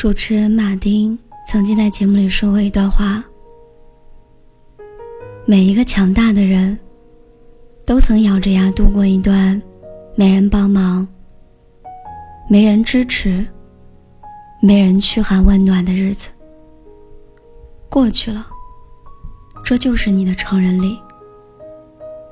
[0.00, 3.22] 主持人马丁曾经在节目里说过一段话：
[5.44, 6.78] 每一个强大的人，
[7.84, 9.60] 都曾咬着牙度过一段
[10.14, 11.06] 没人帮忙、
[12.48, 13.46] 没人支持、
[14.62, 16.30] 没人嘘寒问暖的日子。
[17.90, 18.46] 过去了，
[19.62, 20.96] 这就是你的成人礼；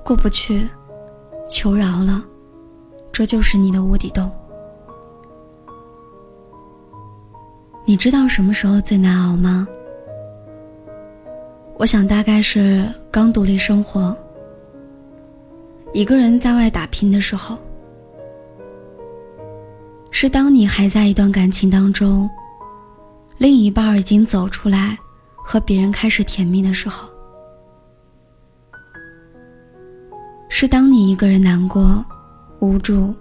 [0.02, 0.66] 过不去，
[1.46, 2.24] 求饶了，
[3.12, 4.32] 这就是你的无底洞。
[7.88, 9.66] 你知道什么时候最难熬吗？
[11.79, 14.15] 我想大概是刚独立生活，
[15.95, 17.56] 一个人在外打拼的时候，
[20.10, 22.29] 是当你还在一段感情当中，
[23.38, 24.95] 另一半已经走出来
[25.34, 27.09] 和别人开始甜蜜的时候，
[30.51, 32.05] 是当你一个人难过、
[32.59, 33.15] 无助，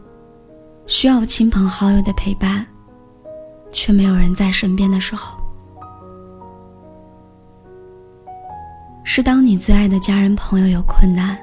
[0.87, 2.67] 需要亲朋好友的陪伴。
[3.77, 5.37] 却没有人在身边的时候，
[9.03, 11.37] 是当你最爱的家人朋友有困难，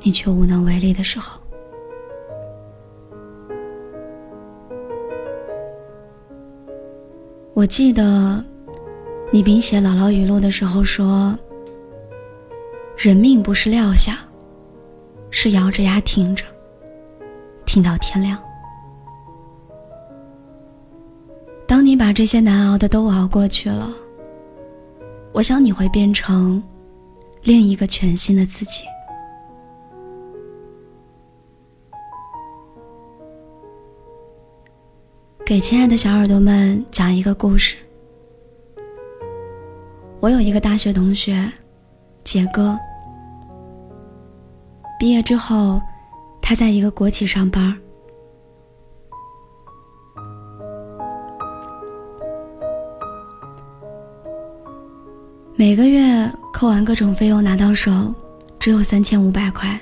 [0.00, 1.38] 你却无能为力的时候。
[7.54, 8.44] 我记得，
[9.30, 11.38] 李冰写《姥姥语录》的时候说
[12.98, 14.18] ：“人命不是撂下，
[15.30, 16.44] 是咬着牙挺着，
[17.64, 18.36] 挺到天亮。”
[21.74, 23.92] 当你把这些难熬的都熬过去了，
[25.32, 26.62] 我想你会变成
[27.42, 28.84] 另一个全新的自己。
[35.44, 37.76] 给亲爱的小耳朵们讲一个故事。
[40.20, 41.44] 我有一个大学同学，
[42.22, 42.78] 杰哥。
[44.96, 45.82] 毕业之后，
[46.40, 47.76] 他在一个国企上班。
[55.56, 58.12] 每个月扣完各种费用拿到手，
[58.58, 59.80] 只有三千五百块。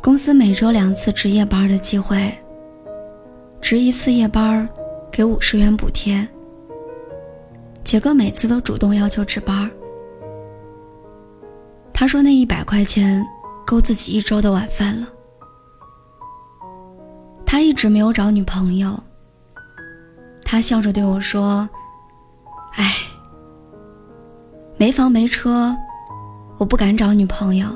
[0.00, 2.32] 公司每周两次值夜班的机会，
[3.60, 4.66] 值一次夜班
[5.12, 6.26] 给五十元补贴。
[7.84, 9.70] 杰哥每次都主动要求值班。
[11.92, 13.22] 他说那一百块钱
[13.66, 15.06] 够自己一周的晚饭了。
[17.44, 18.98] 他一直没有找女朋友。
[20.42, 21.68] 他笑着对我说
[24.84, 25.74] ：“没房没车，
[26.58, 27.66] 我不敢找女朋友。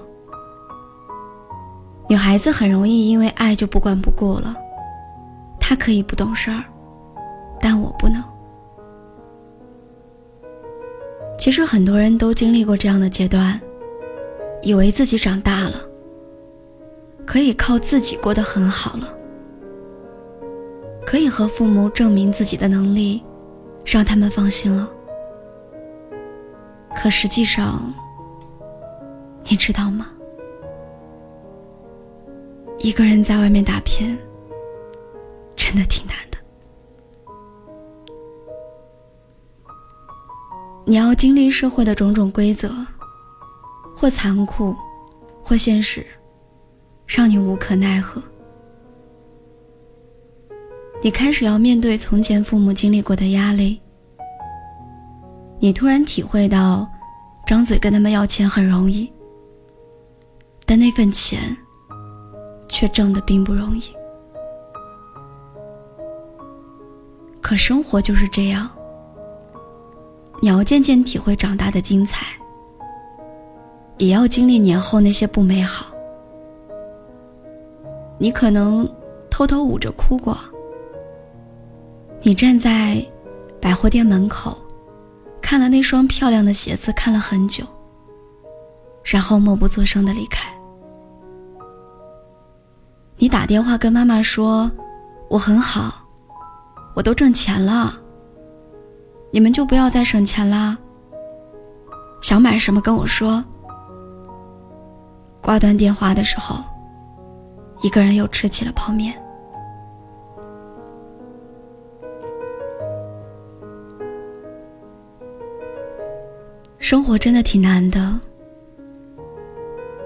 [2.07, 4.55] 女孩子很容易因为爱就不管不顾了，
[5.59, 6.63] 她可以不懂事儿，
[7.63, 8.23] 但我不能。
[11.39, 13.59] 其实很多人都经历过这样的阶段，
[14.61, 15.77] 以为自己长大了，
[17.25, 19.09] 可以靠自己过得很好了，
[21.07, 23.25] 可以和父母证明自己的能力，
[23.87, 24.87] 让他们放心了。
[26.95, 27.93] 可实际上，
[29.45, 30.09] 你知道吗？
[32.79, 34.19] 一个人在外面打拼，
[35.57, 36.39] 真的挺难的。
[40.85, 42.73] 你要经历社会的种种规则，
[43.95, 44.75] 或残酷，
[45.43, 46.05] 或现实，
[47.07, 48.23] 让你无可奈何。
[51.01, 53.81] 你开始要面对从前父母经历过的压力。
[55.61, 56.89] 你突然体会到，
[57.45, 59.13] 张嘴跟他们要钱很容易，
[60.65, 61.57] 但那份钱
[62.69, 63.83] 却挣得并不容易。
[67.41, 68.71] 可生活就是这样，
[70.41, 72.27] 你要渐渐体会长大的精彩，
[73.97, 75.87] 也要经历年后那些不美好。
[78.17, 78.89] 你可能
[79.29, 80.39] 偷偷捂着哭过，
[82.23, 83.05] 你站在
[83.61, 84.57] 百货店门口。
[85.51, 87.65] 看了那双漂亮的鞋子，看了很久，
[89.03, 90.47] 然后默不作声的离开。
[93.17, 94.71] 你打电话跟妈妈说
[95.31, 96.07] ：“我很好，
[96.95, 97.99] 我都挣钱了。
[99.31, 100.77] 你们就不要再省钱啦。
[102.21, 103.43] 想买什么跟我说。”
[105.41, 106.63] 挂断电话的时候，
[107.81, 109.19] 一个人又吃起了泡面。
[116.89, 118.19] 生活真的挺难的，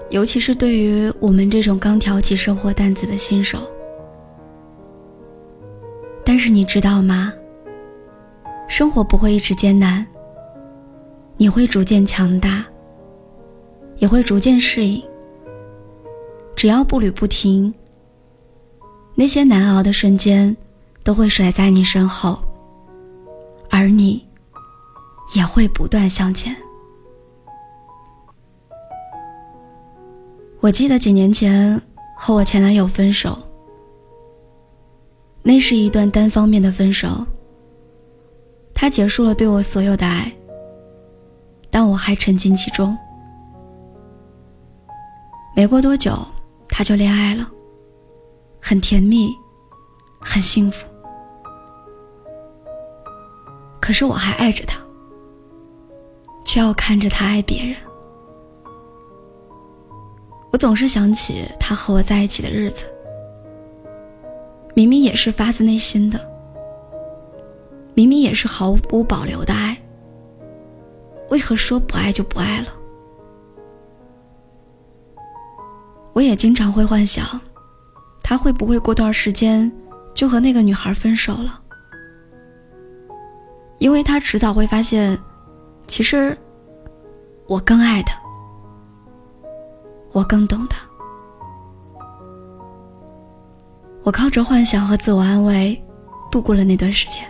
[0.09, 3.61] 尤其是对于我们这种刚挑起生活担子的新手。
[6.25, 7.31] 但是你知道吗？
[8.67, 10.05] 生活不会一直艰难，
[11.37, 12.65] 你会逐渐强大，
[13.99, 15.01] 也会逐渐适应。
[16.53, 17.73] 只要步履不停，
[19.15, 20.53] 那些难熬的瞬间，
[21.01, 22.37] 都会甩在你身后，
[23.69, 24.27] 而你
[25.33, 26.53] 也会不断向前。
[30.63, 31.79] 我记得几年前
[32.15, 33.37] 和我前男友分手，
[35.41, 37.09] 那是一段单方面的分手。
[38.73, 40.31] 他结束了对我所有的爱，
[41.69, 42.97] 但我还沉浸其中。
[45.53, 46.17] 没过多久，
[46.69, 47.45] 他就恋爱了，
[48.61, 49.35] 很甜蜜，
[50.21, 50.87] 很幸福。
[53.81, 54.79] 可是我还爱着他，
[56.45, 57.75] 却要看着他爱别人。
[60.63, 62.85] 总是想起他和我在一起的日子，
[64.73, 66.17] 明明也是发自内心的，
[67.93, 69.77] 明明也是毫无保留的爱，
[71.31, 72.67] 为何说不爱就不爱了？
[76.13, 77.41] 我也经常会幻想，
[78.23, 79.69] 他会不会过段时间
[80.13, 81.59] 就和那个女孩分手了？
[83.79, 85.19] 因为他迟早会发现，
[85.87, 86.37] 其实
[87.49, 88.22] 我更爱他。
[90.13, 90.77] 我更懂他。
[94.03, 95.81] 我靠着幻想和自我安慰，
[96.31, 97.23] 度过了那段时间。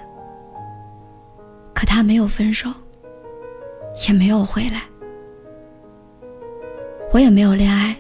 [1.73, 2.69] 可他没有分手，
[4.07, 4.83] 也没有回来，
[7.13, 7.95] 我也没有恋爱。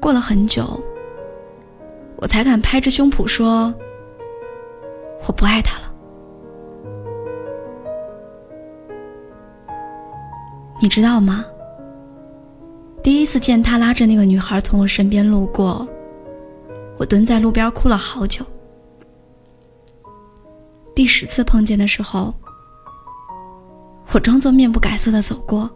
[0.00, 0.80] 过了很久，
[2.16, 3.72] 我才敢拍着胸脯说
[5.28, 5.92] ：“我不爱他了。”
[10.82, 11.44] 你知道吗？
[13.02, 15.88] 第一次见他拉着那个女孩从我身边路过，
[16.98, 18.44] 我蹲在路边哭了好久。
[20.94, 22.34] 第十次碰见的时候，
[24.12, 25.70] 我装作面不改色的走过，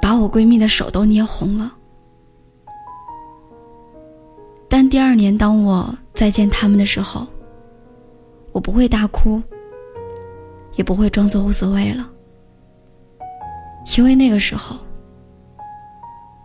[0.00, 1.74] 把我闺蜜的手都捏红了。
[4.68, 7.26] 但第二年当我再见他们的时候，
[8.52, 9.42] 我不会大哭，
[10.76, 12.08] 也不会装作无所谓了，
[13.96, 14.76] 因为那个时候。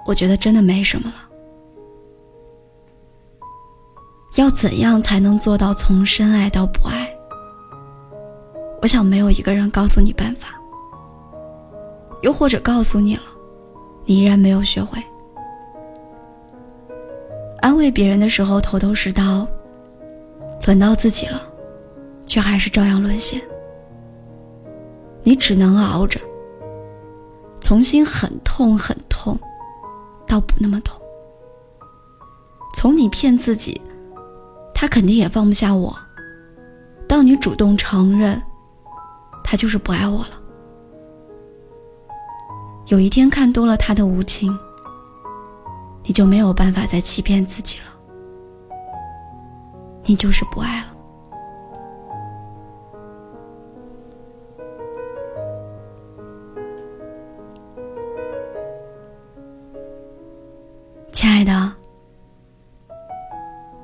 [0.06, 1.16] 我觉得真的没什么了。
[4.36, 7.10] 要怎样才能做到从深爱到不爱？
[8.82, 10.60] 我想没有一个人告诉你办法，
[12.22, 13.22] 又或者告诉你了，
[14.06, 15.02] 你依然没有学会。
[17.60, 19.48] 安慰别人的时候头头是道，
[20.66, 21.42] 轮到自己了，
[22.26, 23.42] 却还是照样沦陷。
[25.22, 26.20] 你只能熬着，
[27.62, 29.40] 从心很痛很痛。
[30.28, 31.00] 倒不那么痛。
[32.76, 33.80] 从你骗自己，
[34.74, 35.98] 他肯定也放不下我。
[37.08, 38.42] 到你主动承认，
[39.44, 40.42] 他就是不爱我了。
[42.88, 44.58] 有一天看多了他的无情，
[46.04, 47.86] 你就没有办法再欺骗自己了。
[50.06, 50.93] 你就是不爱了。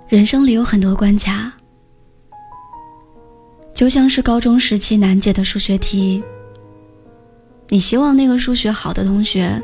[0.10, 1.54] 人生里有很多关卡，
[3.76, 6.24] 就像是高中时期难解的数学题。
[7.68, 9.62] 你希望那个数学好的同学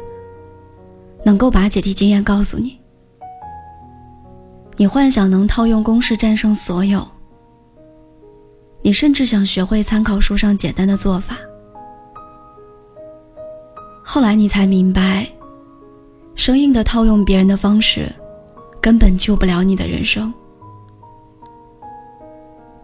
[1.23, 2.79] 能够把解题经验告诉你，
[4.77, 7.03] 你幻想能套用公式战胜所有，
[8.83, 11.37] 你甚至想学会参考书上简单的做法。
[14.03, 15.27] 后来你才明白。
[16.35, 18.11] 生硬的套用别人的方式，
[18.85, 20.31] 根本救不了你的人生。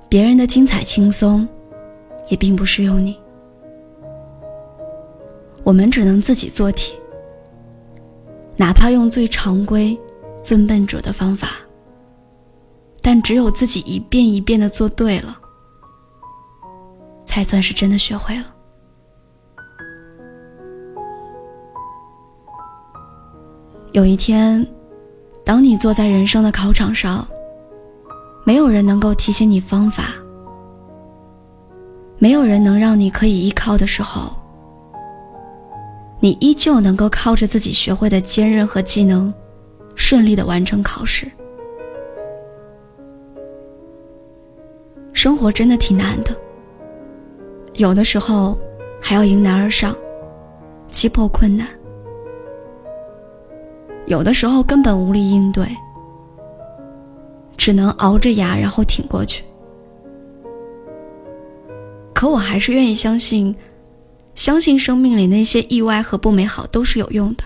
[0.10, 1.48] 别人的精彩轻松，
[2.28, 3.16] 也并不适用你。
[5.64, 6.96] 我们只能自己做题，
[8.58, 9.96] 哪怕用最常规、
[10.42, 11.50] 最笨拙的方法，
[13.00, 15.40] 但只有自己一遍一遍的做对了，
[17.26, 18.46] 才算是真的学会了。
[23.92, 24.68] 有一天，
[25.44, 27.28] 当你坐在人生的考场上，
[28.46, 30.14] 没有人能够提醒你方法，
[32.18, 34.32] 没有人能让你可以依靠的时候，
[36.20, 39.34] 你依旧能够靠着自己学会的坚韧和技能，
[39.96, 41.30] 顺利的完成考试。
[45.14, 46.36] 生活真的挺难的，
[47.74, 48.60] 有的时候
[49.02, 49.96] 还要迎难而上，
[50.90, 51.68] 击破困难。
[54.08, 55.66] 有的时候根本无力应对，
[57.56, 59.44] 只能熬着牙然后挺过去。
[62.14, 63.56] 可我还是愿意相信，
[64.36, 67.44] 相信生命里那些意外和不美好都是有用的。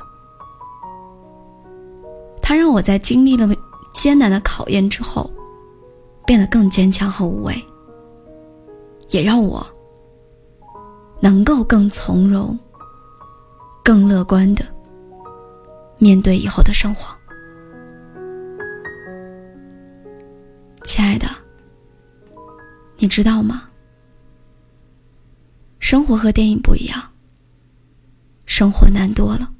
[2.41, 3.47] 它让我在经历了
[3.93, 5.29] 艰难的考验之后，
[6.25, 7.63] 变得更坚强和无畏，
[9.09, 9.65] 也让我
[11.21, 12.57] 能够更从容、
[13.83, 14.65] 更乐观的
[15.97, 17.15] 面对以后的生活。
[20.83, 21.27] 亲爱的，
[22.97, 23.69] 你知道吗？
[25.79, 27.01] 生活和电影不一样，
[28.45, 29.51] 生活难多了。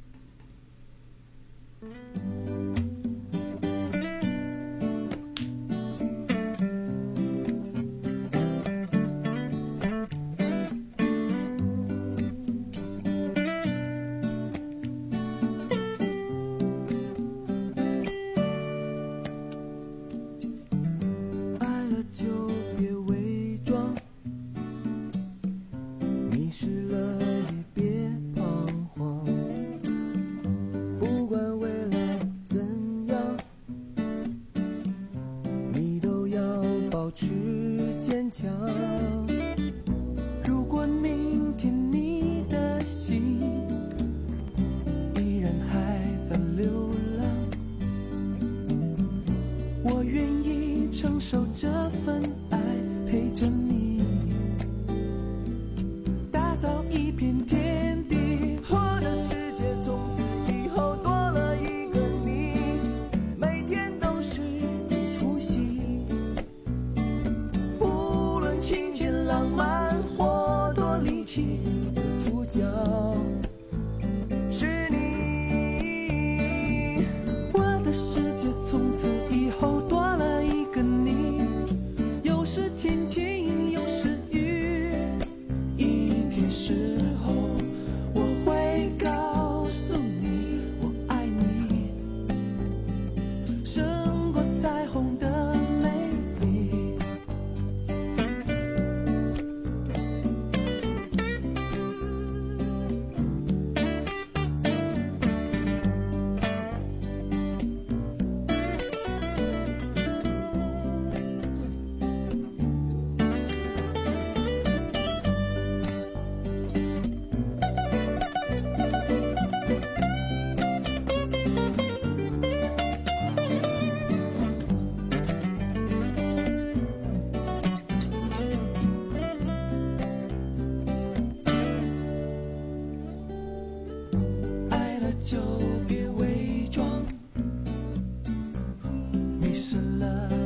[140.00, 140.45] 了。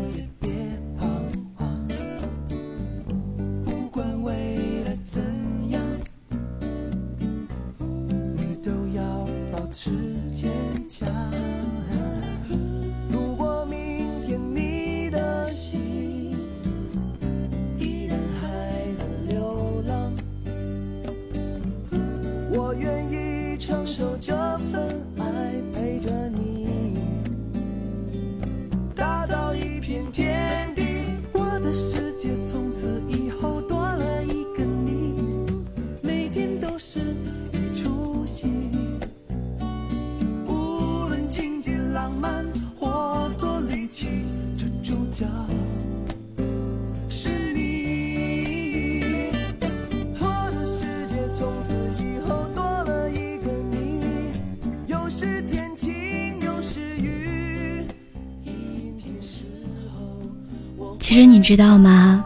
[61.10, 62.24] 其实你知道吗？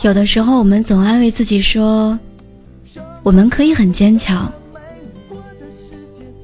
[0.00, 2.18] 有的时候我们总安慰自己说，
[3.22, 4.50] 我们可以很坚强，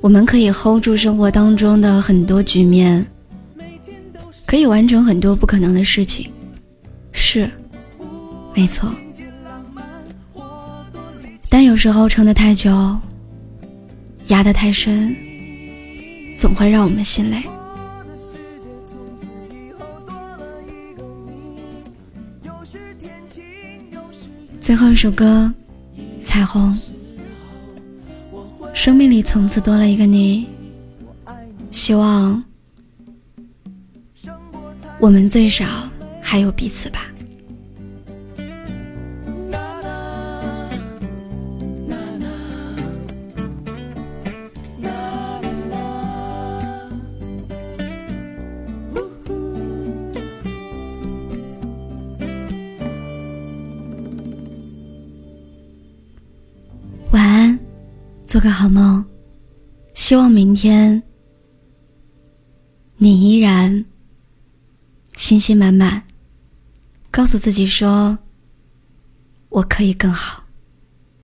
[0.02, 3.06] 我们可以 hold 住生活当中的很多局面，
[4.44, 6.30] 可以完成很多不可能的事情。
[7.10, 7.50] 是，
[8.54, 8.92] 没错。
[11.48, 12.70] 但有时候撑得太久，
[14.26, 15.16] 压得太深，
[16.36, 17.42] 总会让我们心累。
[24.72, 25.52] 最后一首歌，
[26.24, 26.74] 《彩虹》。
[28.72, 30.46] 生命里从此多了一个你，
[31.70, 32.42] 希望
[34.98, 35.66] 我们最少
[36.22, 37.11] 还有彼此吧。
[58.32, 59.04] 做个好梦，
[59.94, 61.02] 希望明天
[62.96, 63.84] 你依然
[65.16, 66.02] 信心满满，
[67.10, 68.18] 告诉自己说
[69.50, 70.41] ：“我可以更好。”